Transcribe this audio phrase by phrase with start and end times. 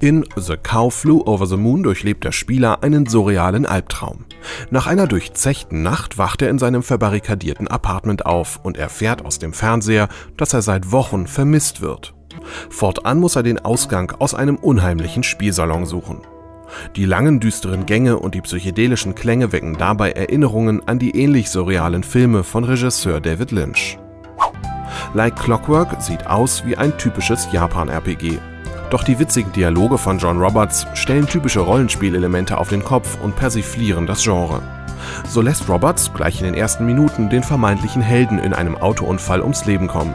[0.00, 4.26] In The Cow Flew Over the Moon durchlebt der Spieler einen surrealen Albtraum.
[4.70, 9.52] Nach einer durchzechten Nacht wacht er in seinem verbarrikadierten Apartment auf und erfährt aus dem
[9.52, 12.14] Fernseher, dass er seit Wochen vermisst wird.
[12.70, 16.20] Fortan muss er den Ausgang aus einem unheimlichen Spielsalon suchen.
[16.94, 22.04] Die langen düsteren Gänge und die psychedelischen Klänge wecken dabei Erinnerungen an die ähnlich surrealen
[22.04, 23.98] Filme von Regisseur David Lynch.
[25.12, 28.38] Like Clockwork sieht aus wie ein typisches Japan-RPG
[28.90, 34.06] doch die witzigen Dialoge von John Roberts stellen typische Rollenspielelemente auf den Kopf und persiflieren
[34.06, 34.62] das Genre.
[35.28, 39.64] So lässt Roberts gleich in den ersten Minuten den vermeintlichen Helden in einem Autounfall ums
[39.64, 40.14] Leben kommen.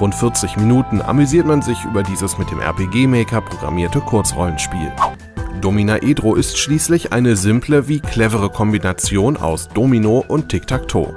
[0.00, 4.92] Rund 40 Minuten amüsiert man sich über dieses mit dem RPG-Maker programmierte Kurzrollenspiel.
[5.60, 11.14] Dominaedro ist schließlich eine simple wie clevere Kombination aus Domino und Tic-Tac-Toe.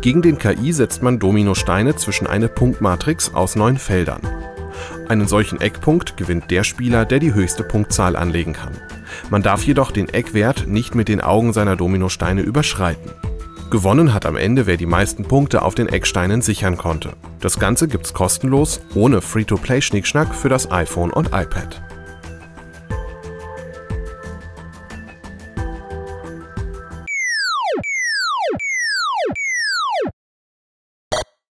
[0.00, 4.20] Gegen den KI setzt man Dominosteine zwischen eine Punktmatrix aus neun Feldern.
[5.10, 8.74] Einen solchen Eckpunkt gewinnt der Spieler, der die höchste Punktzahl anlegen kann.
[9.28, 13.10] Man darf jedoch den Eckwert nicht mit den Augen seiner Dominosteine überschreiten.
[13.72, 17.14] Gewonnen hat am Ende, wer die meisten Punkte auf den Ecksteinen sichern konnte.
[17.40, 21.82] Das Ganze gibt's kostenlos, ohne Free-to-Play-Schnickschnack für das iPhone und iPad.